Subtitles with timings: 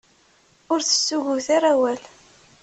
[0.71, 2.01] Ur tessuggut ara awal.